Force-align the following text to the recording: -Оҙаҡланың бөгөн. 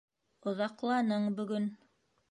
-Оҙаҡланың 0.45 1.31
бөгөн. 1.41 1.73